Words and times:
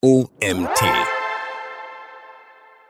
OMT. 0.00 0.80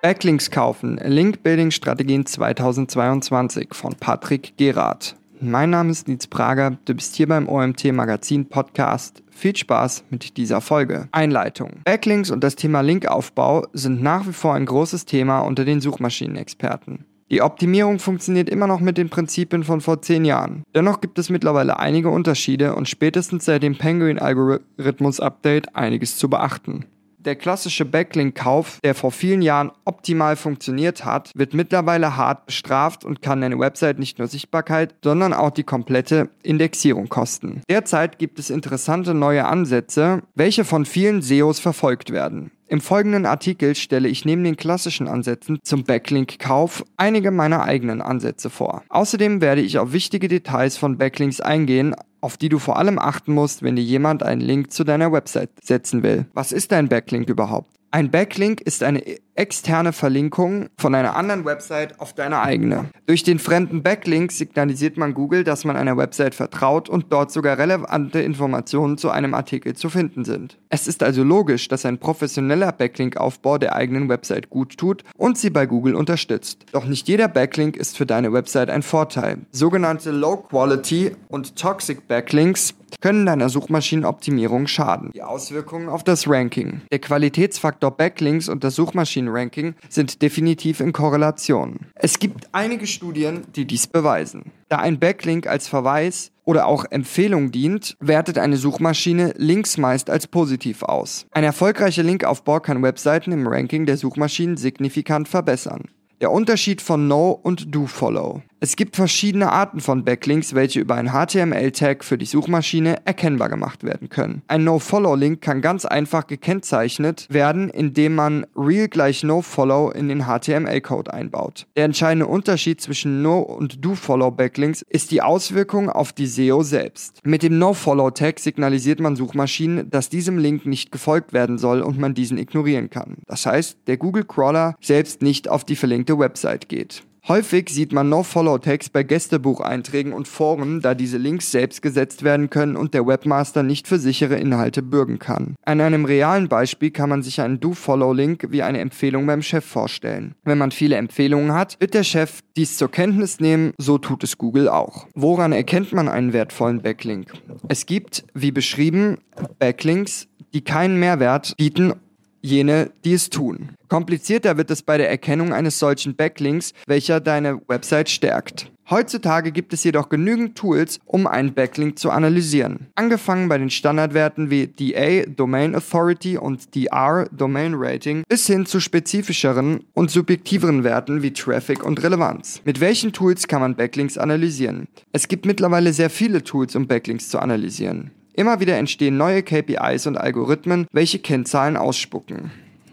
Backlinks 0.03 0.51
kaufen, 0.51 1.01
Link-Building-Strategien 1.03 2.27
2022 2.27 3.69
von 3.73 3.95
Patrick 3.95 4.59
Gerath. 4.59 5.17
Mein 5.41 5.71
Name 5.71 5.91
ist 5.91 6.07
Nils 6.07 6.27
Prager, 6.27 6.77
du 6.85 6.95
bist 6.95 7.17
hier 7.17 7.27
beim 7.27 7.49
OMT 7.49 7.95
Magazin 7.95 8.47
Podcast. 8.51 9.23
Viel 9.31 9.57
Spaß 9.57 10.05
mit 10.11 10.37
dieser 10.37 10.61
Folge. 10.61 11.09
Einleitung. 11.11 11.81
Backlinks 11.87 12.31
und 12.31 12.45
das 12.45 12.57
Thema 12.57 12.83
Linkaufbau 12.83 13.67
sind 13.73 14.03
nach 14.03 14.27
wie 14.27 14.35
vor 14.35 14.53
ein 14.53 14.67
großes 14.67 15.07
Thema 15.07 15.41
unter 15.41 15.65
den 15.65 15.81
Suchmaschinenexperten. 15.81 17.07
Die 17.31 17.41
Optimierung 17.41 18.01
funktioniert 18.01 18.51
immer 18.51 18.67
noch 18.67 18.81
mit 18.81 18.99
den 18.99 19.09
Prinzipien 19.09 19.65
von 19.65 19.81
vor 19.81 20.03
zehn 20.03 20.27
Jahren. 20.27 20.63
Dennoch 20.75 21.01
gibt 21.01 21.19
es 21.19 21.31
mittlerweile 21.31 21.79
einige 21.79 22.11
Unterschiede 22.11 22.75
und 22.75 22.87
spätestens 22.87 23.47
seit 23.47 23.63
dem 23.63 23.79
Penguin-Algorithmus-Update 23.79 25.75
einiges 25.75 26.19
zu 26.19 26.29
beachten. 26.29 26.85
Der 27.21 27.35
klassische 27.35 27.85
Backlink-Kauf, 27.85 28.79
der 28.85 28.95
vor 28.95 29.11
vielen 29.11 29.43
Jahren 29.43 29.73
optimal 29.85 30.37
funktioniert 30.37 31.05
hat, 31.05 31.33
wird 31.35 31.53
mittlerweile 31.53 32.17
hart 32.17 32.47
bestraft 32.47 33.05
und 33.05 33.23
kann 33.23 33.41
deine 33.41 33.59
Website 33.59 33.99
nicht 33.99 34.21
nur 34.21 34.29
Sichtbarkeit, 34.29 34.95
sondern 35.03 35.35
auch 35.35 35.51
die 35.51 35.65
komplette 35.65 36.31
Indexierung 36.45 37.09
kosten. 37.09 37.63
Derzeit 37.69 38.19
gibt 38.19 38.39
es 38.39 38.51
interessante 38.51 39.15
neue 39.15 39.47
Ansätze, 39.47 40.23
welche 40.37 40.65
von 40.65 40.87
vielen 40.87 41.21
SEOs 41.21 41.59
verfolgt 41.59 42.13
werden. 42.13 42.53
Im 42.71 42.83
folgenden 42.83 43.25
Artikel 43.25 43.75
stelle 43.75 44.09
ich 44.09 44.27
neben 44.27 44.45
den 44.45 44.59
klassischen 44.59 45.09
Ansätzen 45.09 45.59
zum 45.63 45.85
Backlink-Kauf 45.85 46.85
einige 46.99 47.31
meiner 47.31 47.63
eigenen 47.63 48.03
Ansätze 48.03 48.51
vor. 48.51 48.83
Außerdem 48.91 49.41
werde 49.41 49.63
ich 49.63 49.79
auf 49.79 49.95
wichtige 49.95 50.29
Details 50.29 50.77
von 50.77 50.99
Backlinks 50.99 51.41
eingehen, 51.41 51.95
auf 52.21 52.37
die 52.37 52.51
du 52.51 52.59
vor 52.59 52.77
allem 52.77 52.99
achten 52.99 53.33
musst, 53.33 53.63
wenn 53.63 53.77
dir 53.77 53.83
jemand 53.83 54.23
einen 54.23 54.43
Link 54.43 54.71
zu 54.71 54.85
deiner 54.85 55.11
Website 55.13 55.49
setzen 55.63 56.03
will. 56.03 56.27
Was 56.35 56.53
ist 56.53 56.71
ein 56.75 56.91
Backlink 56.91 57.31
überhaupt? 57.31 57.73
Ein 57.91 58.11
Backlink 58.11 58.61
ist 58.61 58.83
eine 58.83 59.03
externe 59.35 59.95
Verlinkung 59.95 60.69
von 60.77 60.95
einer 60.95 61.17
anderen 61.17 61.47
Website 61.47 62.01
auf 62.01 62.13
deine 62.13 62.41
eigene. 62.41 62.91
Durch 63.07 63.23
den 63.23 63.39
fremden 63.39 63.83
Backlink 63.83 64.31
signalisiert 64.33 64.99
man 64.99 65.15
Google, 65.15 65.43
dass 65.43 65.65
man 65.65 65.77
einer 65.77 65.97
Website 65.97 66.35
vertraut 66.35 66.91
und 66.91 67.07
dort 67.11 67.31
sogar 67.31 67.57
relevante 67.57 68.21
Informationen 68.21 68.99
zu 68.99 69.09
einem 69.09 69.33
Artikel 69.33 69.75
zu 69.75 69.89
finden 69.89 70.27
sind. 70.27 70.59
Es 70.69 70.87
ist 70.87 71.03
also 71.03 71.23
logisch, 71.23 71.69
dass 71.69 71.87
ein 71.87 71.99
professioneller 71.99 72.73
Backlink-Aufbau 72.73 73.57
der 73.57 73.75
eigenen 73.75 74.11
Website 74.11 74.51
gut 74.51 74.77
tut 74.77 75.05
und 75.17 75.39
sie 75.39 75.51
bei 75.51 75.65
Google 75.65 75.95
unterstützt. 75.95 76.67
Doch 76.73 76.85
nicht 76.85 77.09
jeder 77.09 77.29
Backlink 77.29 77.77
ist 77.77 77.97
für 77.97 78.07
deine 78.07 78.35
Website 78.35 78.69
ein 78.69 78.83
Vorteil. 78.83 79.39
Sogenannte 79.53 80.11
Low-Quality 80.11 81.13
und 81.29 81.57
Toxic 81.57 82.07
Backlinks 82.07 82.75
können 83.01 83.27
deiner 83.27 83.49
Suchmaschinenoptimierung 83.49 84.67
schaden. 84.67 85.11
Die 85.15 85.23
Auswirkungen 85.23 85.89
auf 85.89 86.05
das 86.05 86.29
Ranking. 86.29 86.83
Der 86.91 86.99
Qualitätsfaktor 86.99 87.91
Backlinks 87.91 88.49
und 88.49 88.65
das 88.65 88.75
Suchmaschinenranking 88.75 89.75
sind 89.89 90.23
definitiv 90.23 90.81
in 90.81 90.93
Korrelation. 90.93 91.81
Es 91.95 92.19
gibt 92.19 92.49
einige 92.53 92.87
Studien, 92.87 93.43
die 93.55 93.65
dies 93.65 93.87
beweisen. 93.87 94.53
Da 94.69 94.79
ein 94.79 94.99
Backlink 94.99 95.47
als 95.47 95.69
Verweis 95.69 96.31
oder 96.45 96.67
auch 96.67 96.85
Empfehlung 96.91 97.53
dient, 97.53 97.97
wertet 98.01 98.39
eine 98.39 98.57
Suchmaschine 98.57 99.35
Links 99.37 99.79
meist 99.79 100.11
als 100.11 100.27
positiv 100.27 100.83
aus. 100.83 101.27
Ein 101.31 101.45
erfolgreicher 101.45 102.03
Linkaufbau 102.03 102.61
kann 102.61 102.83
Webseiten 102.83 103.33
im 103.33 103.47
Ranking 103.47 103.87
der 103.87 103.97
Suchmaschinen 103.97 104.57
signifikant 104.57 105.29
verbessern. 105.29 105.85
Der 106.21 106.33
Unterschied 106.33 106.83
von 106.83 107.07
No 107.07 107.31
und 107.31 107.75
Do 107.75 107.87
Follow. 107.87 108.43
Es 108.61 108.75
gibt 108.75 108.97
verschiedene 108.97 109.53
Arten 109.53 109.79
von 109.79 110.05
Backlinks, 110.05 110.53
welche 110.53 110.81
über 110.81 110.97
ein 110.97 111.13
HTML-Tag 111.13 112.03
für 112.03 112.19
die 112.19 112.27
Suchmaschine 112.27 112.97
erkennbar 113.07 113.49
gemacht 113.49 113.85
werden 113.85 114.09
können. 114.09 114.43
Ein 114.49 114.65
No-Follow-Link 114.65 115.41
kann 115.41 115.61
ganz 115.61 115.85
einfach 115.85 116.27
gekennzeichnet 116.27 117.29
werden, 117.31 117.71
indem 117.71 118.17
man 118.17 118.47
real 118.57 118.89
gleich 118.89 119.23
No-Follow 119.23 119.93
in 119.93 120.09
den 120.09 120.25
HTML-Code 120.25 121.15
einbaut. 121.15 121.69
Der 121.77 121.85
entscheidende 121.85 122.27
Unterschied 122.27 122.81
zwischen 122.81 123.23
No- 123.23 123.43
und 123.43 123.85
Do-Follow-Backlinks 123.85 124.83
ist 124.89 125.13
die 125.13 125.23
Auswirkung 125.23 125.89
auf 125.89 126.13
die 126.13 126.27
SEO 126.27 126.65
selbst. 126.65 127.21
Mit 127.25 127.45
dem 127.45 127.61
No-Follow-Tag 127.61 128.41
signalisiert 128.41 128.99
man 128.99 129.15
Suchmaschinen, 129.15 129.89
dass 129.89 130.09
diesem 130.09 130.37
Link 130.37 130.67
nicht 130.67 130.91
gefolgt 130.91 131.33
werden 131.33 131.59
soll 131.59 131.81
und 131.81 132.01
man 132.01 132.15
diesen 132.15 132.39
ignorieren 132.39 132.91
kann. 132.91 133.19
Das 133.29 133.47
heißt, 133.47 133.79
der 133.87 133.99
Google-Crawler 133.99 134.75
selbst 134.81 135.23
nicht 135.23 135.49
auf 135.49 135.63
die 135.63 135.77
verlinkte 135.77 136.19
Website 136.19 136.69
geht. 136.69 137.05
Häufig 137.27 137.69
sieht 137.71 137.93
man 137.93 138.09
No-Follow-Tags 138.09 138.91
bei 138.91 139.03
Gästebucheinträgen 139.03 140.13
und 140.13 140.29
Foren, 140.29 140.81
da 140.81 140.95
diese 140.95 141.19
Links 141.19 141.51
selbst 141.51 141.83
gesetzt 141.83 142.23
werden 142.23 142.51
können 142.51 142.77
und 142.77 142.95
der 142.95 143.07
Webmaster 143.07 143.63
nicht 143.63 143.89
für 143.89 143.99
sichere 143.99 144.37
Inhalte 144.37 144.83
bürgen 144.83 145.19
kann. 145.19 145.55
An 145.65 145.81
einem 145.81 146.05
realen 146.05 146.49
Beispiel 146.49 146.91
kann 146.91 147.09
man 147.09 147.23
sich 147.23 147.41
einen 147.41 147.61
Do-Follow-Link 147.61 148.47
wie 148.51 148.63
eine 148.63 148.81
Empfehlung 148.81 149.27
beim 149.27 149.43
Chef 149.43 149.65
vorstellen. 149.65 150.35
Wenn 150.45 150.59
man 150.59 150.71
viele 150.71 150.97
Empfehlungen 150.97 151.53
hat, 151.53 151.77
wird 151.81 151.95
der 151.95 152.05
Chef 152.05 152.41
dies 152.57 152.77
zur 152.77 152.91
Kenntnis 152.91 153.41
nehmen, 153.41 153.73
so 153.79 153.99
tut 153.99 154.25
es 154.25 154.39
Google 154.39 154.69
auch. 154.69 155.07
Woran 155.15 155.53
erkennt 155.53 155.93
man 155.93 156.09
einen 156.09 156.33
wertvollen 156.33 156.83
Backlink? 156.83 157.33
Es 157.69 157.87
gibt, 157.87 158.25
wie 158.35 158.53
beschrieben, 158.53 159.19
Backlinks, 159.59 160.29
die 160.55 160.63
keinen 160.63 160.99
Mehrwert 160.99 161.55
bieten 161.57 161.93
jene, 162.41 162.91
die 163.05 163.15
es 163.15 163.31
tun. 163.31 163.71
Komplizierter 163.89 164.57
wird 164.57 164.71
es 164.71 164.83
bei 164.83 164.99
der 164.99 165.11
Erkennung 165.11 165.53
eines 165.53 165.79
solchen 165.79 166.15
Backlinks, 166.15 166.73
welcher 166.87 167.21
deine 167.21 167.61
Website 167.69 168.11
stärkt. 168.11 168.71
Heutzutage 168.91 169.53
gibt 169.53 169.75
es 169.75 169.85
jedoch 169.85 170.09
genügend 170.09 170.57
Tools, 170.57 170.99
um 171.05 171.27
einen 171.27 171.53
Backlink 171.53 171.99
zu 171.99 172.11
analysieren. 172.11 172.87
Angefangen 172.95 173.49
bei 173.51 173.59
den 173.59 173.69
Standardwerten 173.69 174.49
wie 174.49 174.67
DA 174.67 175.27
Domain 175.27 175.75
Authority 175.75 176.39
und 176.39 176.75
DR 176.75 177.27
Domain 177.31 177.75
Rating 177.77 178.23
bis 178.29 178.47
hin 178.47 178.65
zu 178.65 178.81
spezifischeren 178.81 179.85
und 179.93 180.11
subjektiveren 180.11 180.85
Werten 180.85 181.23
wie 181.23 181.35
Traffic 181.35 181.85
und 181.85 182.03
Relevanz. 182.03 182.63
Mit 182.65 182.81
welchen 182.81 183.13
Tools 183.13 183.47
kann 183.47 183.61
man 183.61 183.77
Backlinks 183.77 184.17
analysieren? 184.17 184.89
Es 185.13 185.29
gibt 185.29 185.45
mittlerweile 185.45 185.93
sehr 185.93 186.09
viele 186.09 186.43
Tools, 186.43 186.75
um 186.75 186.87
Backlinks 186.87 187.29
zu 187.29 187.41
analysieren. 187.41 188.13
Immer 188.39 188.61
wieder 188.61 188.77
entstehen 188.77 189.17
neue 189.17 189.43
KPIs 189.43 190.07
und 190.07 190.17
Algorithmen, 190.17 190.87
welche 190.93 191.19
Kennzahlen 191.19 191.77
ausspucken. 191.77 192.53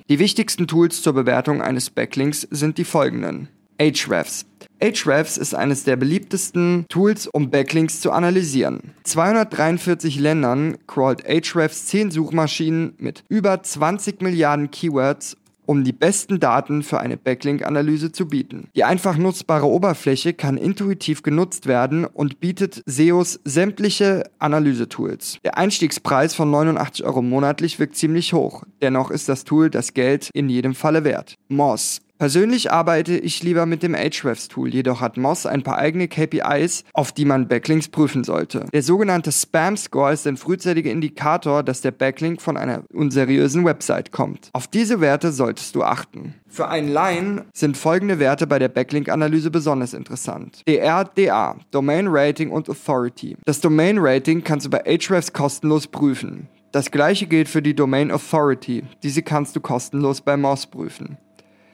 Die 0.10 0.18
wichtigsten 0.18 0.66
Tools 0.66 1.04
zur 1.04 1.14
Bewertung 1.14 1.62
eines 1.62 1.92
Backlinks 1.92 2.48
sind 2.50 2.80
die 2.80 2.84
folgenden. 2.84 3.50
Ahrefs. 3.80 4.48
Ahrefs 4.82 5.38
ist 5.38 5.54
eines 5.54 5.84
der 5.84 5.98
beliebtesten 5.98 6.88
Tools, 6.90 7.28
um 7.28 7.52
Backlinks 7.52 8.02
zu 8.02 8.12
analysieren. 8.12 8.96
243 9.04 10.20
Ländern 10.20 10.78
crawlt 10.88 11.24
Ahrefs 11.30 11.86
10 11.86 12.10
Suchmaschinen 12.10 12.96
mit 12.98 13.24
über 13.30 13.62
20 13.62 14.24
Milliarden 14.24 14.72
Keywords 14.72 15.38
um 15.66 15.84
die 15.84 15.94
besten 15.94 16.40
Daten 16.40 16.84
für 16.84 17.00
eine 17.00 17.18
Backlink-Analyse 17.18 18.12
zu 18.12 18.28
bieten. 18.28 18.70
Die 18.76 18.84
einfach 18.84 19.18
nutzbare 19.18 19.66
Oberfläche 19.66 20.34
kann 20.34 20.58
intuitiv 20.58 21.24
genutzt 21.24 21.68
werden 21.68 22.06
und 22.06 22.40
bietet 22.40 22.82
SEOs 22.86 23.40
sämtliche 23.44 24.24
Analysetools. 24.40 25.40
Der 25.44 25.58
Einstiegspreis 25.58 26.36
von 26.36 26.50
89 26.50 27.06
Euro 27.06 27.22
monatlich 27.22 27.80
wirkt 27.80 27.96
ziemlich 27.96 28.34
hoch, 28.34 28.64
dennoch 28.82 29.12
ist 29.12 29.30
das 29.30 29.44
Tool 29.44 29.70
das 29.70 29.94
Geld 29.94 30.30
in 30.34 30.50
jedem 30.50 30.76
Falle 30.76 31.04
wert. 31.04 31.36
Moz 31.48 32.02
Persönlich 32.18 32.72
arbeite 32.72 33.18
ich 33.18 33.44
lieber 33.44 33.66
mit 33.66 33.84
dem 33.84 33.94
Ahrefs-Tool, 33.94 34.74
jedoch 34.74 35.02
hat 35.02 35.18
Moz 35.18 35.46
ein 35.46 35.64
paar 35.64 35.78
eigene 35.78 36.08
KPIs, 36.08 36.86
auf 36.94 37.12
die 37.12 37.26
man 37.26 37.50
Backlinks 37.50 37.90
prüfen 37.90 38.24
sollte. 38.24 38.68
Der 38.74 38.84
sogenannte 38.84 39.34
Spam-Score 39.34 40.14
ist 40.14 40.26
ein 40.26 40.38
frühzeitiger 40.38 40.92
Indikator, 40.92 41.62
dass 41.62 41.82
der 41.82 41.92
Backlink 41.92 42.42
von 42.42 42.56
einer 42.56 42.84
unseriösen 42.94 43.66
Website 43.66 44.14
kommt. 44.14 44.50
Auf 44.54 44.68
diese 44.68 45.02
Werte 45.02 45.34
solltest 45.34 45.76
du 45.76 45.84
achten. 45.84 46.36
Für 46.48 46.70
einen 46.70 46.88
Laien 46.88 47.42
sind 47.54 47.76
folgende 47.76 48.18
Werte 48.18 48.48
bei 48.48 48.60
der 48.60 48.70
Backlink-Analyse 48.70 49.52
besonders 49.52 49.94
interessant. 49.94 50.62
DR, 50.70 51.04
DA, 51.04 51.58
Domain 51.72 52.08
Rating 52.08 52.50
und 52.50 52.70
Authority. 52.70 53.36
Das 53.44 53.60
Domain 53.60 53.98
Rating 54.00 54.42
kannst 54.42 54.66
du 54.66 54.70
bei 54.70 54.86
Ahrefs 54.86 55.34
kostenlos 55.34 55.88
prüfen. 55.88 56.48
Das 56.72 56.92
gleiche 56.92 57.28
gilt 57.28 57.50
für 57.50 57.62
die 57.62 57.76
Domain 57.76 58.12
Authority. 58.12 58.84
Diese 59.04 59.22
kannst 59.22 59.56
du 59.56 59.60
kostenlos 59.60 60.22
bei 60.22 60.38
Moz 60.38 60.66
prüfen. 60.66 61.18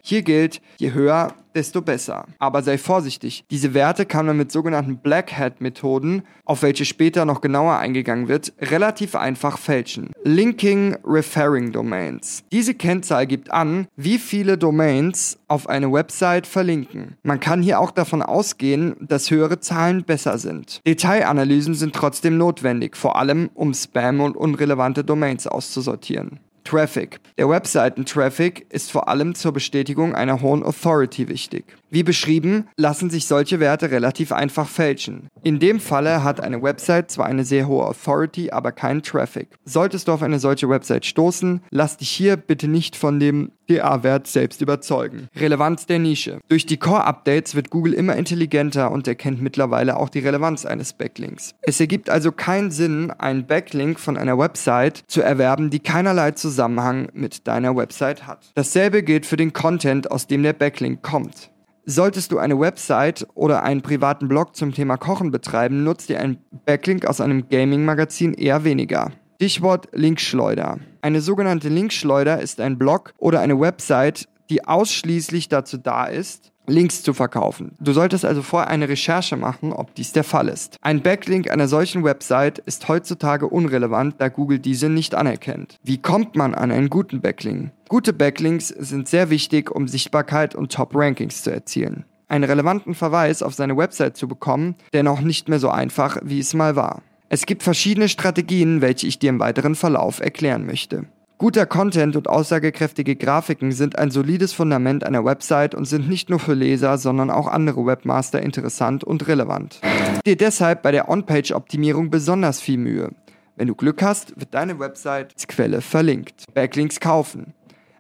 Hier 0.01 0.21
gilt, 0.21 0.62
je 0.77 0.94
höher, 0.94 1.33
desto 1.56 1.81
besser. 1.81 2.25
Aber 2.39 2.63
sei 2.63 2.77
vorsichtig, 2.77 3.44
diese 3.51 3.74
Werte 3.74 4.06
kann 4.06 4.25
man 4.25 4.38
mit 4.38 4.51
sogenannten 4.51 4.98
Black 4.98 5.33
Hat 5.38 5.62
Methoden, 5.62 6.24
auf 6.45 6.63
welche 6.63 6.86
später 6.86 7.25
noch 7.25 7.42
genauer 7.42 7.77
eingegangen 7.77 8.27
wird, 8.27 8.53
relativ 8.59 9.15
einfach 9.15 9.57
fälschen. 9.57 10.12
Linking 10.24 10.98
Referring 11.06 11.71
Domains. 11.71 12.44
Diese 12.51 12.74
Kennzahl 12.74 13.27
gibt 13.27 13.51
an, 13.51 13.88
wie 13.95 14.18
viele 14.18 14.57
Domains 14.57 15.39
auf 15.48 15.68
eine 15.68 15.92
Website 15.92 16.47
verlinken. 16.47 17.18
Man 17.24 17.39
kann 17.39 17.62
hier 17.62 17.80
auch 17.80 17.92
davon 17.92 18.21
ausgehen, 18.21 18.95
dass 19.01 19.31
höhere 19.31 19.59
Zahlen 19.59 20.04
besser 20.04 20.38
sind. 20.38 20.81
Detailanalysen 20.88 21.74
sind 21.74 21.94
trotzdem 21.94 22.38
notwendig, 22.38 22.95
vor 22.95 23.18
allem 23.18 23.50
um 23.54 23.74
Spam 23.74 24.21
und 24.21 24.38
unrelevante 24.38 25.04
Domains 25.04 25.47
auszusortieren. 25.47 26.39
Traffic. 26.63 27.19
Der 27.38 27.50
Webseiten-Traffic 27.50 28.68
ist 28.69 28.92
vor 28.92 29.08
allem 29.08 29.36
zur 29.36 29.52
Bestätigung 29.52 30.16
einer 30.16 30.42
hohen 30.42 30.63
Authority 30.63 31.28
wichtig. 31.28 31.66
Wie 31.90 32.04
beschrieben, 32.04 32.68
lassen 32.78 33.10
sich 33.10 33.25
solche 33.25 33.60
Werte 33.60 33.92
relativ 33.92 34.31
einfach 34.31 34.68
fälschen. 34.68 35.28
In 35.44 35.60
dem 35.60 35.80
Falle 35.80 36.24
hat 36.24 36.40
eine 36.40 36.62
Website 36.62 37.12
zwar 37.12 37.25
eine 37.25 37.44
sehr 37.44 37.68
hohe 37.68 37.86
Authority, 37.86 38.52
aber 38.52 38.72
keinen 38.72 39.04
Traffic. 39.04 39.50
Solltest 39.66 40.08
du 40.08 40.13
auf 40.13 40.22
eine 40.22 40.40
solche 40.40 40.69
Website 40.69 41.06
stoßen, 41.06 41.62
lass 41.69 41.98
dich 41.98 42.10
hier 42.10 42.38
bitte 42.38 42.68
nicht 42.68 42.96
von 42.96 43.19
dem 43.19 43.52
DA-Wert 43.71 44.27
selbst 44.27 44.62
überzeugen. 44.62 45.27
Relevanz 45.35 45.85
der 45.85 46.00
Nische. 46.00 46.39
Durch 46.47 46.65
die 46.65 46.77
Core-Updates 46.77 47.56
wird 47.56 47.69
Google 47.69 47.94
immer 47.94 48.15
intelligenter 48.15 48.91
und 48.91 49.07
erkennt 49.07 49.41
mittlerweile 49.41 49.97
auch 49.97 50.09
die 50.09 50.19
Relevanz 50.19 50.65
eines 50.65 50.94
Backlinks. 50.94 51.56
Es 51.62 51.79
ergibt 51.79 52.09
also 52.09 52.31
keinen 52.31 52.71
Sinn, 52.71 53.12
einen 53.12 53.47
Backlink 53.47 54.00
von 54.00 54.18
einer 54.18 54.38
Website 54.38 55.03
zu 55.07 55.21
erwerben, 55.21 55.69
die 55.69 55.79
keinerlei 55.79 56.31
Zusammenhang 56.31 57.09
mit 57.13 57.47
deiner 57.47 57.75
Website 57.75 58.27
hat. 58.27 58.51
Dasselbe 58.56 59.03
gilt 59.03 59.25
für 59.25 59.38
den 59.38 59.53
Content, 59.53 60.12
aus 60.12 60.27
dem 60.27 60.44
der 60.44 60.53
Backlink 60.53 61.01
kommt. 61.01 61.51
Solltest 61.85 62.31
du 62.31 62.38
eine 62.38 62.59
Website 62.59 63.27
oder 63.33 63.63
einen 63.63 63.81
privaten 63.81 64.27
Blog 64.27 64.56
zum 64.56 64.71
Thema 64.73 64.97
Kochen 64.97 65.31
betreiben, 65.31 65.83
nutzt 65.83 66.09
dir 66.09 66.19
ein 66.19 66.38
Backlink 66.65 67.06
aus 67.06 67.19
einem 67.19 67.50
Gaming-Magazin 67.50 68.33
eher 68.33 68.63
weniger. 68.63 69.12
Stichwort 69.42 69.88
Linkschleuder. 69.92 70.78
Eine 71.02 71.20
sogenannte 71.20 71.68
Linkschleuder 71.68 72.40
ist 72.42 72.62
ein 72.62 72.78
Blog 72.78 73.12
oder 73.18 73.40
eine 73.40 73.60
Website, 73.60 74.28
die 74.52 74.68
ausschließlich 74.68 75.50
dazu 75.50 75.78
da 75.78 76.06
ist, 76.06 76.52
Links 76.68 77.02
zu 77.02 77.16
verkaufen. 77.16 77.76
Du 77.80 77.92
solltest 77.92 78.24
also 78.24 78.44
vorher 78.44 78.70
eine 78.70 78.88
Recherche 78.88 79.38
machen, 79.38 79.74
ob 79.74 79.96
dies 79.96 80.12
der 80.12 80.24
Fall 80.24 80.48
ist. 80.48 80.78
Ein 80.82 81.02
Backlink 81.02 81.50
einer 81.50 81.68
solchen 81.68 82.04
Website 82.04 82.60
ist 82.60 82.88
heutzutage 82.88 83.48
unrelevant, 83.48 84.14
da 84.20 84.30
Google 84.30 84.60
diese 84.60 84.90
nicht 84.90 85.16
anerkennt. 85.16 85.80
Wie 85.82 85.98
kommt 85.98 86.36
man 86.36 86.54
an 86.54 86.72
einen 86.72 86.92
guten 86.92 87.22
Backlink? 87.22 87.72
Gute 87.90 88.14
Backlinks 88.14 88.68
sind 88.68 89.08
sehr 89.08 89.32
wichtig, 89.32 89.72
um 89.72 89.88
Sichtbarkeit 89.88 90.54
und 90.54 90.72
Top-Rankings 90.72 91.42
zu 91.42 91.50
erzielen. 91.50 92.06
Einen 92.28 92.44
relevanten 92.44 92.94
Verweis 92.94 93.42
auf 93.42 93.56
seine 93.56 93.76
Website 93.76 94.18
zu 94.18 94.28
bekommen, 94.28 94.76
der 94.94 95.02
noch 95.02 95.22
nicht 95.22 95.50
mehr 95.50 95.60
so 95.60 95.70
einfach, 95.70 96.20
wie 96.24 96.38
es 96.38 96.54
mal 96.54 96.76
war. 96.76 97.02
Es 97.33 97.45
gibt 97.45 97.63
verschiedene 97.63 98.10
Strategien, 98.10 98.81
welche 98.81 99.07
ich 99.07 99.18
dir 99.18 99.30
im 99.30 99.39
weiteren 99.39 99.75
Verlauf 99.75 100.19
erklären 100.19 100.66
möchte. 100.66 101.06
Guter 101.38 101.66
Content 101.66 102.18
und 102.18 102.28
aussagekräftige 102.28 103.16
Grafiken 103.16 103.72
sind 103.72 103.98
ein 103.98 104.12
solides 104.12 104.51
Fundament 104.51 105.06
einer 105.06 105.24
Website 105.24 105.74
und 105.74 105.86
sind 105.86 106.10
nicht 106.10 106.30
nur 106.30 106.39
für 106.39 106.56
Leser, 106.56 106.98
sondern 106.98 107.30
auch 107.30 107.48
andere 107.48 107.86
Webmaster 107.86 108.42
interessant 108.42 109.06
und 109.06 109.30
relevant. 109.30 109.80
Dir 110.25 110.36
deshalb 110.36 110.81
bei 110.81 110.92
der 110.92 111.07
On-Page-Optimierung 111.07 112.10
besonders 112.10 112.60
viel 112.60 112.78
Mühe. 112.78 113.12
Wenn 113.56 113.69
du 113.69 113.75
Glück 113.75 114.04
hast, 114.04 114.38
wird 114.38 114.54
deine 114.54 114.78
Website 114.80 115.31
als 115.33 115.48
Quelle 115.48 115.80
verlinkt. 115.80 116.54
Backlinks 116.54 117.00
kaufen. 117.00 117.54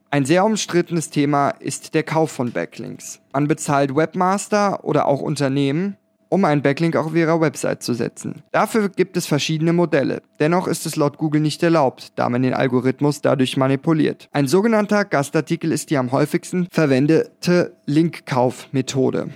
Ein 0.09 0.25
sehr 0.25 0.43
umstrittenes 0.43 1.09
Thema 1.09 1.51
ist 1.51 1.93
der 1.93 2.03
Kauf 2.03 2.31
von 2.31 2.51
Backlinks. 2.51 3.21
Man 3.31 3.47
bezahlt 3.47 3.95
Webmaster 3.95 4.83
oder 4.83 5.05
auch 5.05 5.21
Unternehmen, 5.21 5.95
um 6.31 6.45
einen 6.45 6.61
Backlink 6.61 6.95
auf 6.95 7.13
ihrer 7.13 7.41
Website 7.41 7.83
zu 7.83 7.93
setzen. 7.93 8.41
Dafür 8.51 8.89
gibt 8.89 9.17
es 9.17 9.27
verschiedene 9.27 9.73
Modelle. 9.73 10.21
Dennoch 10.39 10.67
ist 10.67 10.85
es 10.85 10.95
laut 10.95 11.17
Google 11.17 11.41
nicht 11.41 11.61
erlaubt, 11.61 12.13
da 12.15 12.29
man 12.29 12.41
den 12.41 12.53
Algorithmus 12.53 13.21
dadurch 13.21 13.57
manipuliert. 13.57 14.29
Ein 14.31 14.47
sogenannter 14.47 15.03
Gastartikel 15.03 15.71
ist 15.73 15.89
die 15.89 15.97
am 15.97 16.11
häufigsten 16.13 16.67
verwendete 16.71 17.75
Linkkaufmethode. 17.85 19.29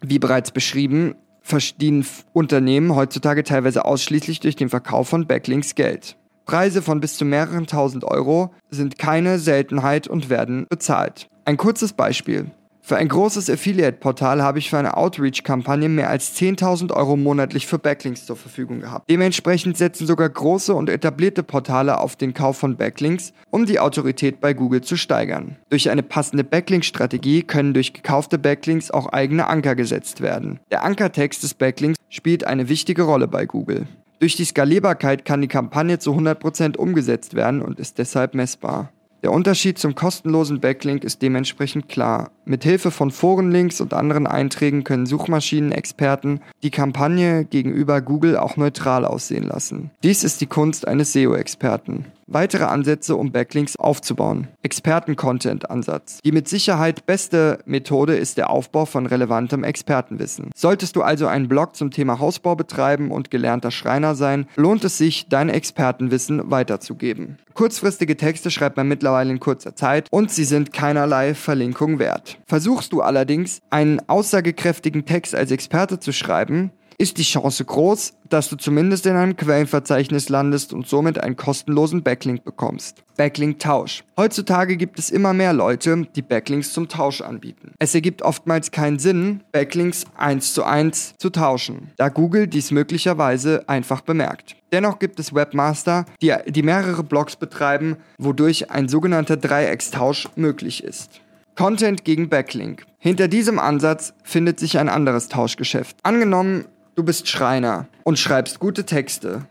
Wie 0.00 0.20
bereits 0.20 0.52
beschrieben, 0.52 1.16
verdienen 1.42 2.06
Unternehmen 2.32 2.94
heutzutage 2.94 3.42
teilweise 3.42 3.84
ausschließlich 3.84 4.38
durch 4.38 4.54
den 4.54 4.68
Verkauf 4.68 5.08
von 5.08 5.26
Backlinks 5.26 5.74
Geld. 5.74 6.16
Preise 6.44 6.82
von 6.82 7.00
bis 7.00 7.16
zu 7.16 7.24
mehreren 7.24 7.66
tausend 7.66 8.04
Euro 8.04 8.54
sind 8.70 8.96
keine 8.96 9.40
Seltenheit 9.40 10.06
und 10.06 10.30
werden 10.30 10.66
bezahlt. 10.70 11.26
Ein 11.44 11.56
kurzes 11.56 11.92
Beispiel. 11.92 12.52
Für 12.88 12.96
ein 12.96 13.08
großes 13.08 13.50
Affiliate-Portal 13.50 14.42
habe 14.42 14.58
ich 14.58 14.70
für 14.70 14.78
eine 14.78 14.96
Outreach-Kampagne 14.96 15.90
mehr 15.90 16.08
als 16.08 16.34
10.000 16.40 16.90
Euro 16.94 17.18
monatlich 17.18 17.66
für 17.66 17.78
Backlinks 17.78 18.24
zur 18.24 18.36
Verfügung 18.36 18.80
gehabt. 18.80 19.10
Dementsprechend 19.10 19.76
setzen 19.76 20.06
sogar 20.06 20.30
große 20.30 20.74
und 20.74 20.88
etablierte 20.88 21.42
Portale 21.42 21.98
auf 21.98 22.16
den 22.16 22.32
Kauf 22.32 22.56
von 22.56 22.78
Backlinks, 22.78 23.34
um 23.50 23.66
die 23.66 23.78
Autorität 23.78 24.40
bei 24.40 24.54
Google 24.54 24.80
zu 24.80 24.96
steigern. 24.96 25.56
Durch 25.68 25.90
eine 25.90 26.02
passende 26.02 26.44
Backlink-Strategie 26.44 27.42
können 27.42 27.74
durch 27.74 27.92
gekaufte 27.92 28.38
Backlinks 28.38 28.90
auch 28.90 29.12
eigene 29.12 29.48
Anker 29.48 29.74
gesetzt 29.74 30.22
werden. 30.22 30.58
Der 30.70 30.82
Ankertext 30.82 31.42
des 31.42 31.52
Backlinks 31.52 31.98
spielt 32.08 32.44
eine 32.44 32.70
wichtige 32.70 33.02
Rolle 33.02 33.28
bei 33.28 33.44
Google. 33.44 33.86
Durch 34.18 34.34
die 34.34 34.46
Skalierbarkeit 34.46 35.26
kann 35.26 35.42
die 35.42 35.48
Kampagne 35.48 35.98
zu 35.98 36.14
100% 36.14 36.78
umgesetzt 36.78 37.34
werden 37.34 37.60
und 37.60 37.78
ist 37.78 37.98
deshalb 37.98 38.34
messbar. 38.34 38.90
Der 39.24 39.32
Unterschied 39.32 39.78
zum 39.78 39.96
kostenlosen 39.96 40.60
Backlink 40.60 41.02
ist 41.02 41.22
dementsprechend 41.22 41.88
klar. 41.88 42.30
Mit 42.48 42.64
Hilfe 42.64 42.90
von 42.90 43.10
Forenlinks 43.10 43.78
und 43.82 43.92
anderen 43.92 44.26
Einträgen 44.26 44.82
können 44.82 45.04
Suchmaschinenexperten 45.04 46.40
die 46.62 46.70
Kampagne 46.70 47.44
gegenüber 47.44 48.00
Google 48.00 48.38
auch 48.38 48.56
neutral 48.56 49.04
aussehen 49.04 49.44
lassen. 49.44 49.90
Dies 50.02 50.24
ist 50.24 50.40
die 50.40 50.46
Kunst 50.46 50.88
eines 50.88 51.12
SEO-Experten. 51.12 52.06
Weitere 52.30 52.64
Ansätze, 52.64 53.16
um 53.16 53.32
Backlinks 53.32 53.76
aufzubauen. 53.76 54.48
Experten-Content-Ansatz. 54.62 56.20
Die 56.22 56.32
mit 56.32 56.46
Sicherheit 56.46 57.06
beste 57.06 57.58
Methode 57.64 58.16
ist 58.16 58.36
der 58.36 58.50
Aufbau 58.50 58.84
von 58.84 59.06
relevantem 59.06 59.64
Expertenwissen. 59.64 60.50
Solltest 60.54 60.96
du 60.96 61.02
also 61.02 61.26
einen 61.26 61.48
Blog 61.48 61.74
zum 61.74 61.90
Thema 61.90 62.18
Hausbau 62.18 62.54
betreiben 62.54 63.10
und 63.10 63.30
gelernter 63.30 63.70
Schreiner 63.70 64.14
sein, 64.14 64.46
lohnt 64.56 64.84
es 64.84 64.98
sich, 64.98 65.28
dein 65.28 65.48
Expertenwissen 65.48 66.50
weiterzugeben. 66.50 67.38
Kurzfristige 67.54 68.16
Texte 68.16 68.50
schreibt 68.50 68.76
man 68.76 68.88
mittlerweile 68.88 69.30
in 69.30 69.40
kurzer 69.40 69.74
Zeit 69.74 70.06
und 70.10 70.30
sie 70.30 70.44
sind 70.44 70.72
keinerlei 70.72 71.34
Verlinkung 71.34 71.98
wert. 71.98 72.37
Versuchst 72.46 72.92
du 72.92 73.02
allerdings, 73.02 73.60
einen 73.70 74.00
aussagekräftigen 74.08 75.04
Text 75.04 75.34
als 75.34 75.50
Experte 75.50 76.00
zu 76.00 76.12
schreiben, 76.12 76.70
ist 76.98 77.16
die 77.18 77.22
Chance 77.22 77.64
groß, 77.64 78.14
dass 78.28 78.48
du 78.48 78.56
zumindest 78.56 79.06
in 79.06 79.14
einem 79.14 79.36
Quellenverzeichnis 79.36 80.28
landest 80.28 80.72
und 80.72 80.88
somit 80.88 81.22
einen 81.22 81.36
kostenlosen 81.36 82.02
Backlink 82.02 82.44
bekommst. 82.44 83.04
Backlink-Tausch. 83.16 84.02
Heutzutage 84.16 84.76
gibt 84.76 84.98
es 84.98 85.10
immer 85.10 85.32
mehr 85.32 85.52
Leute, 85.52 86.06
die 86.16 86.22
Backlinks 86.22 86.72
zum 86.72 86.88
Tausch 86.88 87.20
anbieten. 87.20 87.72
Es 87.78 87.94
ergibt 87.94 88.22
oftmals 88.22 88.72
keinen 88.72 88.98
Sinn, 88.98 89.42
Backlinks 89.52 90.04
eins 90.16 90.52
zu 90.52 90.64
eins 90.64 91.14
zu 91.18 91.30
tauschen, 91.30 91.92
da 91.96 92.08
Google 92.08 92.48
dies 92.48 92.72
möglicherweise 92.72 93.68
einfach 93.68 94.00
bemerkt. 94.00 94.56
Dennoch 94.72 94.98
gibt 94.98 95.20
es 95.20 95.32
Webmaster, 95.32 96.04
die, 96.20 96.34
die 96.46 96.62
mehrere 96.62 97.04
Blogs 97.04 97.36
betreiben, 97.36 97.96
wodurch 98.18 98.70
ein 98.70 98.88
sogenannter 98.88 99.36
Dreieckstausch 99.36 100.28
möglich 100.34 100.82
ist. 100.82 101.20
Content 101.58 102.04
gegen 102.04 102.28
Backlink. 102.28 102.86
Hinter 102.98 103.26
diesem 103.26 103.58
Ansatz 103.58 104.14
findet 104.22 104.60
sich 104.60 104.78
ein 104.78 104.88
anderes 104.88 105.26
Tauschgeschäft. 105.26 105.96
Angenommen, 106.04 106.66
Du 106.94 107.02
bist 107.02 107.28
Schreiner 107.28 107.88
und 108.04 108.16
schreibst 108.16 108.60
gute 108.60 108.84
Texte. 108.84 109.46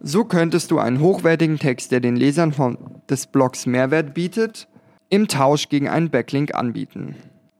So 0.00 0.24
könntest 0.24 0.70
du 0.70 0.78
einen 0.78 1.00
hochwertigen 1.00 1.58
Text, 1.58 1.92
der 1.92 2.00
den 2.00 2.16
Lesern 2.16 2.52
von, 2.52 2.78
des 3.10 3.26
Blogs 3.26 3.66
Mehrwert 3.66 4.14
bietet, 4.14 4.68
im 5.10 5.28
Tausch 5.28 5.68
gegen 5.68 5.88
einen 5.90 6.08
Backlink 6.08 6.54
anbieten. 6.54 7.16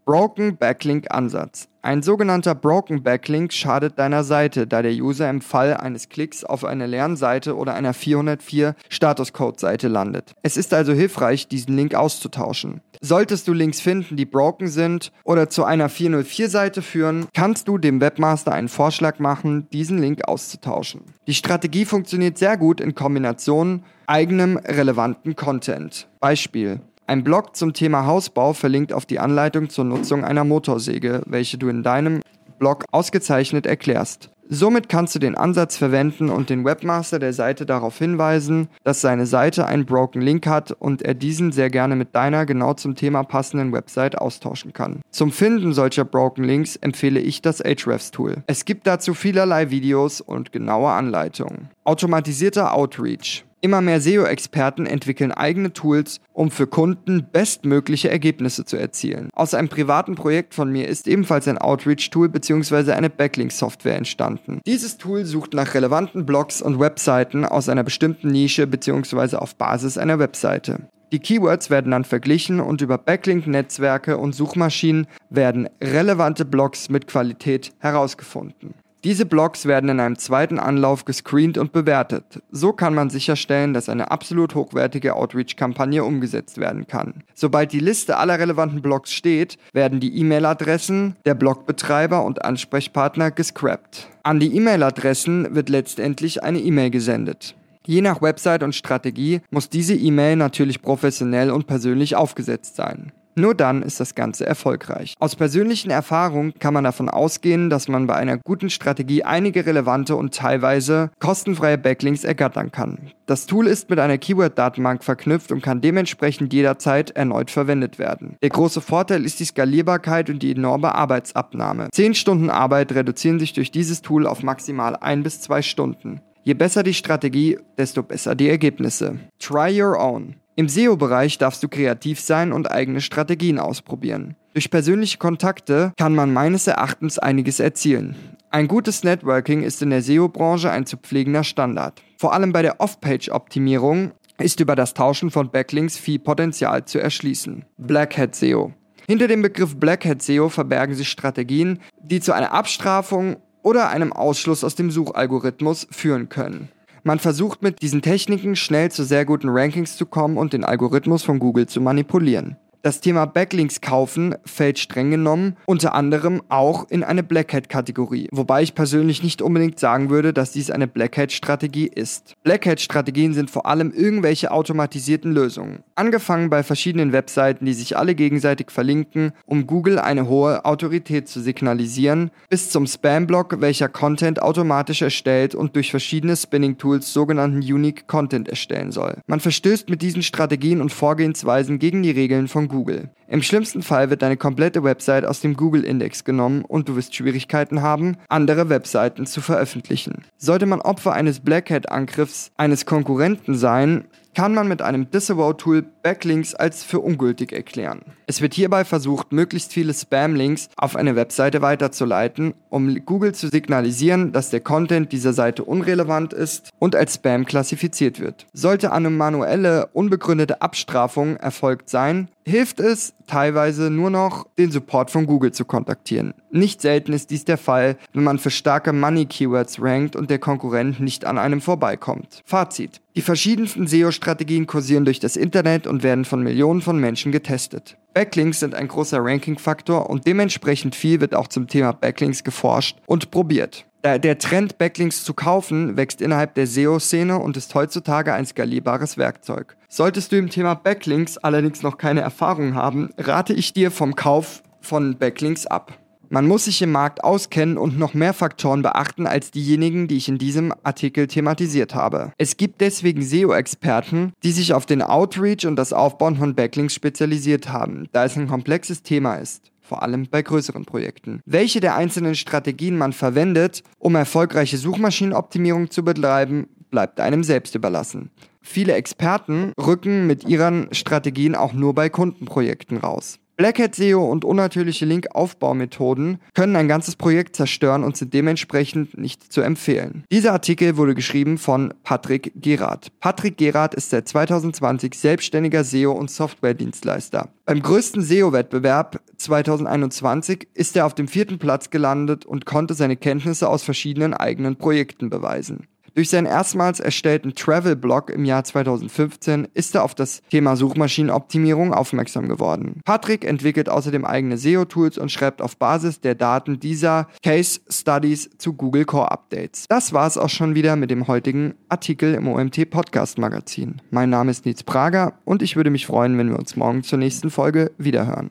Broken 0.07 0.57
Backlink 0.57 1.11
Ansatz. 1.11 1.69
Ein 1.83 2.03
sogenannter 2.03 2.55
Broken 2.55 3.03
Backlink 3.03 3.55
schadet 3.55 3.99
deiner 3.99 4.23
Seite, 4.23 4.67
da 4.67 4.83
der 4.83 4.93
User 4.93 5.31
im 5.31 5.41
Fall 5.41 5.75
eines 5.75 6.11
Klicks 6.11 6.45
auf 6.45 6.63
eine 6.63 6.87
leeren 6.87 7.17
Seite 7.17 7.57
oder 7.57 7.73
einer 7.73 7.95
404 7.95 8.75
Statuscode-Seite 8.91 9.89
landet. 9.89 10.33
Es 10.43 10.59
ist 10.59 10.75
also 10.75 10.93
hilfreich, 10.93 11.49
diesen 11.49 11.77
Link 11.77 11.95
auszutauschen. 11.95 12.83
Solltest 13.01 13.49
du 13.49 13.55
Links 13.55 13.81
finden, 13.81 14.17
die 14.17 14.27
broken 14.27 14.69
sind 14.69 15.11
oder 15.25 15.49
zu 15.49 15.65
einer 15.65 15.89
404-Seite 15.89 16.83
führen, 16.83 17.27
kannst 17.33 17.67
du 17.67 17.79
dem 17.79 18.03
Webmaster 18.03 18.53
einen 18.53 18.69
Vorschlag 18.69 19.19
machen, 19.19 19.67
diesen 19.71 19.97
Link 19.97 20.29
auszutauschen. 20.29 21.01
Die 21.27 21.35
Strategie 21.35 21.87
funktioniert 21.87 22.37
sehr 22.37 22.59
gut 22.59 22.79
in 22.83 22.95
Kombination 22.95 23.85
eigenem 24.07 24.59
relevanten 24.59 25.35
Content. 25.35 26.09
Beispiel. 26.21 26.81
Ein 27.07 27.25
Blog 27.25 27.57
zum 27.57 27.73
Thema 27.73 28.07
Hausbau 28.07 28.53
verlinkt 28.53 28.93
auf 28.93 29.05
die 29.05 29.19
Anleitung 29.19 29.69
zur 29.69 29.85
Nutzung 29.85 30.25
einer 30.25 30.45
Motorsäge, 30.45 31.23
welche 31.27 31.59
du 31.59 31.69
in 31.69 31.83
deinem 31.83 32.21
Blog 32.61 32.85
ausgezeichnet 32.93 33.67
erklärst. 33.67 34.31
Somit 34.53 34.89
kannst 34.89 35.15
du 35.15 35.21
den 35.21 35.37
Ansatz 35.37 35.77
verwenden 35.77 36.29
und 36.29 36.51
den 36.51 36.65
Webmaster 36.65 37.21
der 37.21 37.33
Seite 37.33 37.67
darauf 37.67 37.97
hinweisen, 37.99 38.69
dass 38.83 39.01
seine 39.01 39.27
Seite 39.27 39.65
einen 39.67 39.87
Broken 39.87 40.21
Link 40.21 40.49
hat 40.49 40.73
und 40.73 41.03
er 41.03 41.15
diesen 41.15 41.53
sehr 41.53 41.71
gerne 41.71 41.95
mit 41.95 42.17
deiner 42.17 42.47
genau 42.47 42.75
zum 42.75 42.97
Thema 42.97 43.23
passenden 43.23 43.73
Website 43.73 44.19
austauschen 44.19 44.73
kann. 44.73 45.03
Zum 45.13 45.31
Finden 45.31 45.73
solcher 45.73 46.05
Broken 46.05 46.43
Links 46.43 46.75
empfehle 46.75 47.21
ich 47.21 47.43
das 47.43 47.61
Ahrefs 47.61 48.11
Tool. 48.11 48.43
Es 48.49 48.65
gibt 48.65 48.89
dazu 48.89 49.15
vielerlei 49.15 49.71
Videos 49.71 50.21
und 50.21 50.51
genaue 50.51 50.91
Anleitungen. 50.91 51.71
Automatisierter 51.85 52.75
Outreach. 52.75 53.45
Immer 53.63 53.83
mehr 53.83 54.01
SEO-Experten 54.01 54.87
entwickeln 54.87 55.33
eigene 55.33 55.75
Tools, 55.75 56.21
um 56.33 56.51
für 56.51 56.67
Kunden 56.67 57.27
bestmögliche 57.31 58.11
Ergebnisse 58.11 58.65
zu 58.65 58.79
erzielen. 58.79 59.29
Aus 59.35 59.53
einem 59.53 59.69
privaten 59.69 60.15
Projekt 60.15 60.55
von 60.55 60.73
mir 60.73 60.89
ist 60.89 61.07
ebenfalls 61.07 61.47
ein 61.47 61.59
Outreach-Tool 61.59 62.31
bzw. 62.31 62.93
eine 62.93 63.11
Backlink-Software 63.11 63.97
entstanden. 63.97 64.61
Dieses 64.65 64.97
Tool 64.97 65.27
sucht 65.27 65.53
nach 65.53 65.75
relevanten 65.75 66.25
Blogs 66.25 66.63
und 66.63 66.81
Webseiten 66.81 67.45
aus 67.45 67.69
einer 67.69 67.85
bestimmten 67.85 68.29
Nische 68.29 68.67
bzw. 68.67 69.37
auf 69.37 69.55
Basis 69.57 69.99
einer 69.99 70.19
Webseite. 70.19 70.89
Die 71.13 71.19
Keywords 71.19 71.69
werden 71.69 71.91
dann 71.91 72.05
verglichen 72.05 72.61
und 72.61 72.81
über 72.81 72.97
Backlink-Netzwerke 72.97 74.17
und 74.17 74.33
Suchmaschinen 74.33 75.07
werden 75.29 75.69
relevante 75.83 76.45
Blogs 76.45 76.89
mit 76.89 77.09
Qualität 77.09 77.73
herausgefunden. 77.81 78.75
Diese 79.03 79.25
Blogs 79.25 79.65
werden 79.65 79.89
in 79.89 79.99
einem 79.99 80.19
zweiten 80.19 80.59
Anlauf 80.59 81.07
gescreent 81.07 81.57
und 81.57 81.73
bewertet. 81.73 82.43
So 82.51 82.75
kann 82.75 82.95
man 82.95 83.09
sicherstellen, 83.09 83.73
dass 83.73 83.89
eine 83.89 84.11
absolut 84.11 84.55
hochwertige 84.55 85.17
Outreach-Kampagne 85.17 86.05
umgesetzt 86.05 86.59
werden 86.59 86.87
kann. 86.87 87.23
Sobald 87.35 87.73
die 87.73 87.81
Liste 87.81 88.19
aller 88.19 88.39
relevanten 88.39 88.83
Blogs 88.83 89.15
steht, 89.15 89.57
werden 89.73 90.01
die 90.01 90.19
E-Mail-Adressen 90.19 91.17
der 91.25 91.35
Blogbetreiber 91.35 92.23
und 92.23 92.45
Ansprechpartner 92.45 93.31
gescrapped. 93.31 94.09
An 94.23 94.39
die 94.39 94.55
E-Mail-Adressen 94.55 95.55
wird 95.55 95.71
letztendlich 95.71 96.43
eine 96.43 96.61
E-Mail 96.61 96.91
gesendet. 96.91 97.55
Je 97.87 98.03
nach 98.03 98.21
Website 98.21 98.63
und 98.63 98.75
Strategie 98.75 99.41
muss 99.51 99.71
diese 99.71 99.95
E-Mail 99.95 100.37
natürlich 100.37 100.83
professionell 100.83 101.51
und 101.51 101.67
persönlich 101.67 102.17
aufgesetzt 102.17 102.77
sein. 102.77 103.13
Nur 103.37 103.55
dann 103.55 103.83
ist 103.83 104.01
das 104.01 104.15
Ganze 104.15 104.45
erfolgreich. 104.45 105.15
Aus 105.19 105.37
persönlichen 105.37 105.91
Erfahrungen 105.91 106.53
kann 106.59 106.75
man 106.75 106.85
davon 106.85 107.09
ausgehen, 107.09 107.71
dass 107.71 107.89
man 107.89 108.07
bei 108.07 108.15
einer 108.15 108.39
guten 108.39 108.71
Strategie 108.71 109.23
einige 109.23 109.67
relevante 109.67 110.17
und 110.17 110.35
teilweise 110.35 111.11
kostenfreie 111.21 111.79
Backlinks 111.79 112.25
ergattern 112.25 112.73
kann. 112.73 113.13
Das 113.27 113.47
Tool 113.47 113.69
ist 113.69 113.89
mit 113.89 114.01
einer 114.01 114.19
Keyword-Datenbank 114.19 115.05
verknüpft 115.05 115.53
und 115.53 115.63
kann 115.63 115.81
dementsprechend 115.81 116.53
jederzeit 116.53 117.11
erneut 117.11 117.51
verwendet 117.51 117.99
werden. 117.99 118.37
Der 118.43 118.51
große 118.51 118.81
Vorteil 118.81 119.25
ist 119.25 119.39
die 119.39 119.45
Skalierbarkeit 119.45 120.29
und 120.31 120.43
die 120.43 120.53
enorme 120.53 120.95
Arbeitsabnahme. 120.95 121.89
10 121.93 122.15
Stunden 122.15 122.51
Arbeit 122.51 122.93
reduzieren 122.93 123.39
sich 123.39 123.53
durch 123.53 123.71
dieses 123.71 124.03
Tool 124.03 124.27
auf 124.27 124.43
maximal 124.43 124.97
1 124.97 125.23
bis 125.23 125.41
2 125.43 125.63
Stunden. 125.63 126.21
Je 126.43 126.55
besser 126.55 126.83
die 126.83 126.95
Strategie, 126.95 127.59
desto 127.77 128.03
besser 128.03 128.35
die 128.35 128.49
Ergebnisse. 128.49 129.21
Try 129.39 129.81
your 129.81 130.01
own. 130.01 130.40
Im 130.61 130.69
SEO-Bereich 130.69 131.39
darfst 131.39 131.63
du 131.63 131.69
kreativ 131.69 132.21
sein 132.21 132.53
und 132.53 132.71
eigene 132.71 133.01
Strategien 133.01 133.59
ausprobieren. 133.59 134.37
Durch 134.53 134.71
persönliche 134.71 135.17
Kontakte 135.17 135.95
kann 135.97 136.15
man 136.15 136.35
meines 136.35 136.67
Erachtens 136.67 137.19
einiges 137.19 137.61
erzielen. 137.61 138.15
Ein 138.51 138.69
gutes 138.69 139.03
Networking 139.03 139.63
ist 139.63 139.81
in 139.81 139.89
der 139.89 140.03
SEO-Branche 140.03 140.71
ein 140.71 140.85
zu 140.85 140.99
pflegender 140.99 141.45
Standard. 141.45 142.03
Vor 142.19 142.35
allem 142.35 142.53
bei 142.53 142.61
der 142.61 142.79
Off-Page-Optimierung 142.79 144.11
ist 144.37 144.61
über 144.61 144.77
das 144.77 144.93
Tauschen 144.93 145.31
von 145.31 145.51
Backlinks 145.51 145.97
viel 145.97 146.19
Potenzial 146.19 146.85
zu 146.85 146.99
erschließen. 146.99 147.65
Blackhead 147.79 148.35
SEO. 148.35 148.75
Hinter 149.07 149.29
dem 149.29 149.41
Begriff 149.41 149.77
Blackhead 149.77 150.21
SEO 150.21 150.51
verbergen 150.51 150.95
sich 150.95 151.09
Strategien, 151.09 151.79
die 152.03 152.21
zu 152.21 152.35
einer 152.35 152.53
Abstrafung 152.53 153.39
oder 153.63 153.89
einem 153.89 154.13
Ausschluss 154.13 154.63
aus 154.63 154.75
dem 154.75 154.91
Suchalgorithmus 154.91 155.87
führen 155.91 156.29
können. 156.29 156.69
Man 157.03 157.19
versucht 157.19 157.63
mit 157.63 157.83
diesen 157.83 158.03
Techniken 158.03 158.57
schnell 158.57 158.91
zu 158.91 159.05
sehr 159.05 159.25
guten 159.25 159.49
Rankings 159.49 159.97
zu 159.97 160.07
kommen 160.07 160.37
und 160.37 160.53
den 160.53 160.65
Algorithmus 160.65 161.23
von 161.23 161.39
Google 161.39 161.67
zu 161.67 161.81
manipulieren. 161.81 162.57
Das 162.83 163.03
Thema 163.03 163.27
Backlinks 163.27 163.83
kaufen 163.83 164.37
fällt 164.47 164.79
streng 164.79 165.11
genommen 165.11 165.57
unter 165.67 165.95
anderem 165.95 166.41
auch 166.49 166.89
in 166.89 167.05
eine 167.05 167.23
Blackhead-Kategorie, 167.23 168.29
wobei 168.33 168.63
ich 168.63 168.75
persönlich 168.75 169.23
nicht 169.23 169.43
unbedingt 169.43 169.79
sagen 169.79 170.09
würde, 170.09 170.33
dass 170.33 170.53
dies 170.53 170.71
eine 170.71 170.89
Blackhead-Strategie 170.89 171.91
ist. 171.95 172.37
Blackhead-Strategien 172.43 173.35
sind 173.35 173.51
vor 173.51 173.67
allem 173.67 173.93
irgendwelche 173.93 174.51
automatisierten 174.51 175.31
Lösungen, 175.31 175.81
angefangen 175.95 176.49
bei 176.49 176.63
verschiedenen 176.63 177.13
Webseiten, 177.13 177.67
die 177.67 177.75
sich 177.75 177.99
alle 177.99 178.15
gegenseitig 178.15 178.71
verlinken, 178.71 179.33
um 179.45 179.67
Google 179.67 179.99
eine 179.99 180.27
hohe 180.27 180.65
Autorität 180.65 181.29
zu 181.29 181.41
signalisieren, 181.41 182.31
bis 182.49 182.71
zum 182.71 182.87
Spam-Block, 182.87 183.61
welcher 183.61 183.91
Content 183.91 184.41
automatisch 184.41 185.03
erstellt 185.03 185.55
und 185.55 185.77
durch 185.77 185.91
verschiedene 185.91 186.35
Spinning-Tools 186.35 187.13
sogenannten 187.13 187.59
Unique 187.59 188.07
Content 188.07 188.49
erstellen 188.49 188.91
soll. 188.91 189.19
Man 189.27 189.41
verstößt 189.41 189.91
mit 189.91 190.01
diesen 190.01 190.23
Strategien 190.23 190.81
und 190.81 190.91
Vorgehensweisen 190.91 191.79
gegen 191.79 192.03
die 192.03 192.11
Regeln 192.11 192.49
von 192.49 192.70
Google. 192.71 193.09
Im 193.31 193.43
schlimmsten 193.43 193.83
Fall 193.83 194.11
wird 194.11 194.23
deine 194.23 194.37
komplette 194.37 194.83
Website 194.83 195.25
aus 195.25 195.41
dem 195.41 195.55
Google-Index 195.57 196.25
genommen 196.25 196.65
und 196.65 196.89
du 196.89 196.97
wirst 196.97 197.15
Schwierigkeiten 197.15 197.81
haben, 197.81 198.17
andere 198.29 198.69
Webseiten 198.71 199.25
zu 199.25 199.41
veröffentlichen. 199.41 200.25
Sollte 200.37 200.67
man 200.67 200.81
Opfer 200.81 201.13
eines 201.13 201.39
Blackhead-Angriffs 201.39 202.51
eines 202.57 202.87
Konkurrenten 202.87 203.55
sein, 203.55 204.07
kann 204.35 204.55
man 204.55 204.69
mit 204.69 204.83
einem 204.83 205.11
Disavow-Tool 205.11 205.83
Backlinks 206.03 206.55
als 206.55 206.85
für 206.85 207.01
ungültig 207.01 207.53
erklären. 207.53 208.03
Es 208.27 208.41
wird 208.41 208.55
hierbei 208.55 208.85
versucht, 208.85 209.33
möglichst 209.33 209.73
viele 209.73 209.93
Spam-Links 209.93 210.69
auf 210.77 210.97
eine 210.97 211.17
Webseite 211.17 211.63
weiterzuleiten, 211.63 212.55
um 212.69 212.95
Google 213.05 213.35
zu 213.35 213.49
signalisieren, 213.49 214.33
dass 214.33 214.51
der 214.51 214.61
Content 214.61 215.13
dieser 215.13 215.33
Seite 215.33 215.65
unrelevant 215.65 216.33
ist 216.33 216.71
und 216.79 216.95
als 216.95 217.15
Spam 217.17 217.45
klassifiziert 217.45 218.21
wird. 218.21 218.47
Sollte 218.53 218.93
eine 218.93 219.11
manuelle, 219.11 219.89
unbegründete 219.93 220.63
Abstrafung 220.63 221.37
erfolgt 221.37 221.91
sein, 221.91 222.29
hilft 222.47 222.81
es 222.81 223.15
teilweise 223.31 223.91
nur 223.91 224.11
noch, 224.11 224.47
den 224.59 224.73
Support 224.73 225.11
von 225.11 225.27
Google 225.27 225.53
zu 225.53 225.65
kontaktieren. 225.65 226.35
Nicht 226.51 226.81
selten 226.81 227.13
ist 227.13 227.31
dies 227.31 227.45
der 227.45 227.59
Fall, 227.59 227.97
wenn 228.13 228.25
man 228.25 228.39
für 228.39 228.51
starke 228.51 228.93
Money-Keywords 228.93 229.81
rankt 229.81 230.17
und 230.17 230.31
der 230.31 230.41
Konkurrent 230.41 230.99
nicht 230.99 231.25
an 231.25 231.39
einem 231.39 231.61
vorbeikommt. 231.61 232.43
Fazit. 232.45 233.01
Die 233.15 233.23
verschiedensten 233.23 233.87
SEO-Strategien 233.87 234.67
kursieren 234.67 235.05
durch 235.05 235.21
das 235.21 235.37
Internet 235.37 235.87
und 235.87 236.03
werden 236.03 236.25
von 236.25 236.43
Millionen 236.43 236.81
von 236.81 236.99
Menschen 236.99 237.31
getestet. 237.31 237.97
Backlinks 238.15 238.59
sind 238.59 238.75
ein 238.75 238.89
großer 238.89 239.19
Ranking-Faktor 239.21 240.11
und 240.11 240.27
dementsprechend 240.27 240.97
viel 240.97 241.21
wird 241.21 241.35
auch 241.35 241.47
zum 241.47 241.69
Thema 241.69 241.93
Backlinks 241.93 242.43
geforscht 242.43 242.99
und 243.07 243.31
probiert. 243.31 243.87
Der 244.03 244.39
Trend, 244.39 244.79
Backlinks 244.79 245.25
zu 245.25 245.35
kaufen, 245.35 245.99
wächst 245.99 246.23
innerhalb 246.23 246.55
der 246.55 246.67
SEO-Szene 246.67 247.39
und 247.39 247.59
ist 247.59 247.75
heutzutage 247.75 248.33
ein 248.33 248.47
skalierbares 248.47 249.19
Werkzeug. 249.19 249.77
Solltest 249.91 250.33
du 250.33 250.39
im 250.39 250.49
Thema 250.49 250.73
Backlinks 250.73 251.37
allerdings 251.37 251.83
noch 251.83 251.99
keine 251.99 252.23
Erfahrung 252.23 252.75
haben, 252.75 253.11
rate 253.19 253.53
ich 253.53 253.75
dir 253.75 253.91
vom 253.91 254.17
Kauf 254.17 254.63
von 254.81 255.19
Backlinks 255.19 255.67
ab. 255.67 255.99
Man 256.31 256.47
muss 256.47 256.65
sich 256.65 256.81
im 256.81 256.93
Markt 256.93 257.25
auskennen 257.25 257.77
und 257.77 257.99
noch 257.99 258.15
mehr 258.15 258.33
Faktoren 258.33 258.83
beachten 258.83 259.27
als 259.27 259.51
diejenigen, 259.51 260.09
die 260.09 260.17
ich 260.17 260.29
in 260.29 260.39
diesem 260.39 260.73
Artikel 260.83 261.27
thematisiert 261.27 261.95
habe. 261.95 262.33
Es 262.39 262.57
gibt 262.57 262.81
deswegen 262.81 263.21
SEO-Experten, 263.21 264.33
die 264.43 264.53
sich 264.53 264.73
auf 264.73 264.87
den 264.87 265.03
Outreach 265.03 265.67
und 265.67 265.77
das 265.77 265.93
Aufbauen 265.93 266.37
von 266.37 266.55
Backlinks 266.55 266.95
spezialisiert 266.95 267.71
haben, 267.71 268.09
da 268.13 268.25
es 268.25 268.37
ein 268.37 268.49
komplexes 268.49 269.03
Thema 269.03 269.35
ist 269.35 269.70
vor 269.91 270.05
allem 270.05 270.29
bei 270.31 270.41
größeren 270.41 270.85
Projekten. 270.85 271.41
Welche 271.47 271.81
der 271.81 271.97
einzelnen 271.97 272.37
Strategien 272.37 272.97
man 272.97 273.13
verwendet, 273.13 273.83
um 273.99 274.15
erfolgreiche 274.15 274.77
Suchmaschinenoptimierung 274.77 275.91
zu 275.91 276.05
betreiben, 276.05 276.69
bleibt 276.91 277.19
einem 277.19 277.43
selbst 277.43 277.75
überlassen. 277.75 278.31
Viele 278.63 278.93
Experten 278.93 279.73
rücken 279.77 280.29
mit 280.29 280.45
ihren 280.45 280.95
Strategien 280.95 281.57
auch 281.57 281.73
nur 281.73 281.93
bei 281.93 282.09
Kundenprojekten 282.09 282.99
raus. 282.99 283.41
Blackhat 283.61 283.95
SEO 283.95 284.25
und 284.25 284.47
unnatürliche 284.47 285.05
Linkaufbaumethoden 285.05 286.39
können 286.55 286.77
ein 286.77 286.89
ganzes 286.89 287.15
Projekt 287.15 287.55
zerstören 287.57 288.05
und 288.05 288.17
sind 288.17 288.33
dementsprechend 288.33 289.19
nicht 289.19 289.53
zu 289.53 289.61
empfehlen. 289.61 290.25
Dieser 290.33 290.55
Artikel 290.55 290.97
wurde 290.97 291.15
geschrieben 291.15 291.59
von 291.59 291.93
Patrick 292.03 292.53
Gerath. 292.57 293.13
Patrick 293.21 293.59
Gerath 293.59 293.95
ist 293.95 294.09
seit 294.09 294.27
2020 294.29 295.15
selbstständiger 295.15 295.85
SEO 295.85 296.13
und 296.13 296.31
Softwaredienstleister. 296.31 297.51
Beim 297.67 297.83
größten 297.83 298.23
SEO-Wettbewerb 298.23 299.21
2021 299.37 300.69
ist 300.73 300.97
er 300.97 301.05
auf 301.05 301.15
dem 301.15 301.29
vierten 301.29 301.59
Platz 301.59 301.91
gelandet 301.91 302.47
und 302.47 302.65
konnte 302.65 302.95
seine 302.95 303.19
Kenntnisse 303.19 303.69
aus 303.69 303.83
verschiedenen 303.83 304.33
eigenen 304.33 304.77
Projekten 304.77 305.29
beweisen. 305.29 305.87
Durch 306.15 306.31
seinen 306.31 306.47
erstmals 306.47 307.01
erstellten 307.01 307.55
Travel-Blog 307.55 308.31
im 308.31 308.45
Jahr 308.45 308.65
2015 308.65 309.69
ist 309.75 309.95
er 309.95 310.05
auf 310.05 310.15
das 310.15 310.43
Thema 310.51 310.77
Suchmaschinenoptimierung 310.77 311.95
aufmerksam 311.95 312.49
geworden. 312.49 313.01
Patrick 313.05 313.45
entwickelt 313.45 313.89
außerdem 313.89 314.25
eigene 314.25 314.59
SEO-Tools 314.59 315.19
und 315.19 315.31
schreibt 315.31 315.63
auf 315.63 315.77
Basis 315.77 316.21
der 316.21 316.35
Daten 316.35 316.81
dieser 316.81 317.29
Case 317.43 317.81
Studies 317.89 318.51
zu 318.59 318.73
Google 318.73 319.05
Core 319.05 319.31
Updates. 319.31 319.85
Das 319.89 320.13
war 320.13 320.27
es 320.27 320.37
auch 320.37 320.49
schon 320.49 320.75
wieder 320.75 320.97
mit 320.97 321.11
dem 321.11 321.29
heutigen 321.29 321.75
Artikel 321.89 322.35
im 322.35 322.49
OMT 322.49 322.91
Podcast 322.91 323.39
Magazin. 323.39 324.03
Mein 324.11 324.31
Name 324.31 324.51
ist 324.51 324.67
Nils 324.67 324.83
Prager 324.83 325.35
und 325.45 325.63
ich 325.63 325.77
würde 325.77 325.91
mich 325.91 326.07
freuen, 326.07 326.37
wenn 326.39 326.51
wir 326.51 326.59
uns 326.59 326.77
morgen 326.77 327.03
zur 327.03 327.19
nächsten 327.19 327.51
Folge 327.51 327.93
wiederhören. 327.99 328.51